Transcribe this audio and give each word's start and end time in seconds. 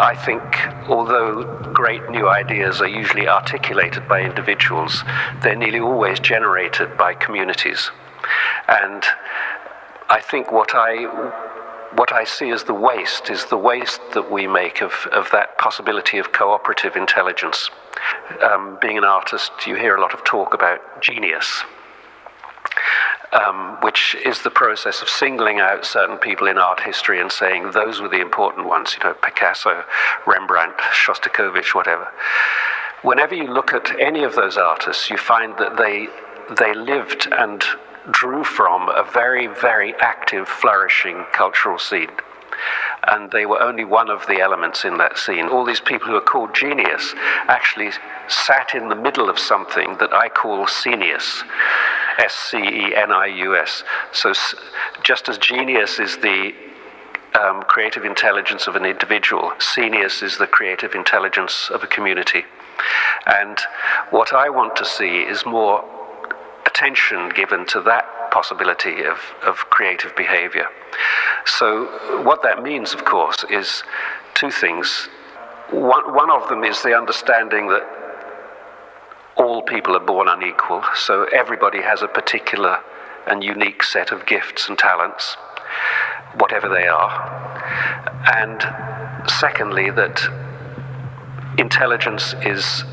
I 0.00 0.14
think, 0.14 0.42
although 0.88 1.44
great 1.72 2.08
new 2.10 2.28
ideas 2.28 2.80
are 2.80 2.88
usually 2.88 3.28
articulated 3.28 4.08
by 4.08 4.22
individuals, 4.22 5.04
they're 5.42 5.56
nearly 5.56 5.80
always 5.80 6.20
generated 6.20 6.96
by 6.96 7.14
communities. 7.14 7.90
And 8.68 9.04
I 10.08 10.20
think 10.20 10.52
what 10.52 10.74
I 10.74 11.06
what 11.94 12.12
I 12.12 12.24
see 12.24 12.50
as 12.50 12.64
the 12.64 12.74
waste 12.74 13.30
is 13.30 13.46
the 13.46 13.56
waste 13.56 14.00
that 14.12 14.30
we 14.30 14.46
make 14.46 14.82
of, 14.82 14.92
of 15.10 15.30
that 15.32 15.56
possibility 15.56 16.18
of 16.18 16.32
cooperative 16.32 16.96
intelligence. 16.96 17.70
Um, 18.42 18.76
being 18.78 18.98
an 18.98 19.04
artist, 19.04 19.52
you 19.66 19.74
hear 19.74 19.96
a 19.96 20.00
lot 20.00 20.12
of 20.12 20.22
talk 20.22 20.52
about 20.52 21.00
genius 21.00 21.64
um, 23.32 23.76
which 23.82 24.16
is 24.24 24.42
the 24.42 24.50
process 24.50 25.02
of 25.02 25.08
singling 25.08 25.60
out 25.60 25.84
certain 25.84 26.16
people 26.16 26.46
in 26.46 26.58
art 26.58 26.80
history 26.80 27.20
and 27.20 27.30
saying 27.30 27.72
those 27.72 28.00
were 28.00 28.08
the 28.08 28.20
important 28.20 28.66
ones, 28.66 28.94
you 28.94 29.04
know, 29.06 29.14
Picasso, 29.14 29.84
Rembrandt, 30.26 30.76
Shostakovich, 30.92 31.74
whatever. 31.74 32.08
Whenever 33.02 33.34
you 33.34 33.52
look 33.52 33.72
at 33.72 33.98
any 34.00 34.24
of 34.24 34.34
those 34.34 34.56
artists, 34.56 35.10
you 35.10 35.16
find 35.16 35.56
that 35.58 35.76
they, 35.76 36.08
they 36.56 36.74
lived 36.74 37.28
and 37.30 37.62
drew 38.10 38.42
from 38.42 38.88
a 38.88 39.04
very, 39.12 39.46
very 39.46 39.94
active, 40.00 40.48
flourishing 40.48 41.24
cultural 41.32 41.78
scene 41.78 42.10
and 43.06 43.30
they 43.30 43.46
were 43.46 43.60
only 43.62 43.84
one 43.84 44.10
of 44.10 44.26
the 44.26 44.40
elements 44.40 44.84
in 44.84 44.98
that 44.98 45.18
scene. 45.18 45.46
All 45.46 45.64
these 45.64 45.80
people 45.80 46.08
who 46.08 46.16
are 46.16 46.20
called 46.20 46.54
genius 46.54 47.14
actually 47.46 47.90
sat 48.28 48.74
in 48.74 48.88
the 48.88 48.96
middle 48.96 49.30
of 49.30 49.38
something 49.38 49.96
that 49.98 50.12
I 50.12 50.28
call 50.28 50.66
scenius. 50.66 51.44
S 52.18 52.34
C 52.34 52.58
E 52.58 52.94
N 52.94 53.12
I 53.12 53.26
U 53.26 53.56
S. 53.56 53.84
So, 54.12 54.32
just 55.02 55.28
as 55.28 55.38
genius 55.38 55.98
is 55.98 56.16
the 56.18 56.52
um, 57.34 57.62
creative 57.62 58.04
intelligence 58.04 58.66
of 58.66 58.76
an 58.76 58.84
individual, 58.84 59.52
scenius 59.58 60.22
is 60.22 60.38
the 60.38 60.46
creative 60.46 60.94
intelligence 60.94 61.70
of 61.72 61.82
a 61.82 61.86
community. 61.86 62.44
And 63.26 63.58
what 64.10 64.32
I 64.32 64.48
want 64.48 64.76
to 64.76 64.84
see 64.84 65.20
is 65.20 65.44
more 65.46 65.84
attention 66.66 67.30
given 67.30 67.66
to 67.66 67.80
that 67.82 68.30
possibility 68.30 69.02
of, 69.02 69.18
of 69.42 69.56
creative 69.70 70.14
behavior. 70.16 70.66
So, 71.44 72.22
what 72.22 72.42
that 72.42 72.62
means, 72.62 72.92
of 72.94 73.04
course, 73.04 73.44
is 73.50 73.82
two 74.34 74.50
things. 74.50 75.08
One, 75.70 76.14
one 76.14 76.30
of 76.30 76.48
them 76.48 76.64
is 76.64 76.82
the 76.82 76.96
understanding 76.96 77.68
that 77.68 77.97
all 79.38 79.62
people 79.62 79.96
are 79.96 80.04
born 80.04 80.28
unequal, 80.28 80.82
so 80.94 81.24
everybody 81.32 81.82
has 81.82 82.02
a 82.02 82.08
particular 82.08 82.80
and 83.26 83.44
unique 83.44 83.82
set 83.82 84.10
of 84.10 84.26
gifts 84.26 84.68
and 84.68 84.78
talents, 84.78 85.36
whatever 86.38 86.68
they 86.68 86.86
are. 86.86 87.10
And 88.34 88.60
secondly, 89.30 89.90
that 89.90 90.22
intelligence 91.58 92.34
is 92.42 92.84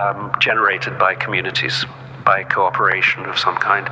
um, 0.00 0.32
generated 0.40 0.98
by 0.98 1.14
communities, 1.14 1.84
by 2.24 2.42
cooperation 2.44 3.24
of 3.26 3.38
some 3.38 3.56
kind. 3.56 3.88